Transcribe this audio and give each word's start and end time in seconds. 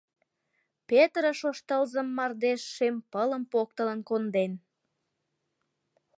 Петырыш 0.87 1.39
ош 1.49 1.57
тылзым— 1.67 2.07
Мардеж 2.17 2.61
шем 2.75 2.95
пылым 3.11 3.43
поктылын 3.51 3.99
конден. 4.09 4.51